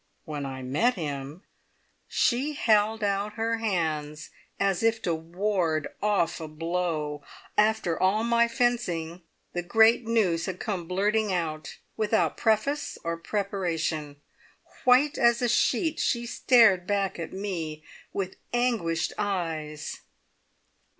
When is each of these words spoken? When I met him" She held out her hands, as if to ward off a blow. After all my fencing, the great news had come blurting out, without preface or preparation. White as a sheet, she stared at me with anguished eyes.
When 0.25 0.47
I 0.47 0.63
met 0.63 0.95
him" 0.95 1.43
She 2.07 2.53
held 2.53 3.03
out 3.03 3.33
her 3.33 3.57
hands, 3.57 4.31
as 4.59 4.81
if 4.81 4.99
to 5.03 5.13
ward 5.13 5.89
off 6.01 6.41
a 6.41 6.47
blow. 6.47 7.21
After 7.55 7.99
all 8.01 8.23
my 8.23 8.47
fencing, 8.47 9.21
the 9.53 9.61
great 9.61 10.07
news 10.07 10.47
had 10.47 10.59
come 10.59 10.87
blurting 10.87 11.31
out, 11.31 11.77
without 11.97 12.35
preface 12.35 12.97
or 13.03 13.15
preparation. 13.15 14.15
White 14.85 15.19
as 15.19 15.39
a 15.39 15.47
sheet, 15.47 15.99
she 15.99 16.25
stared 16.25 16.89
at 16.89 17.31
me 17.31 17.83
with 18.11 18.37
anguished 18.53 19.13
eyes. 19.19 20.01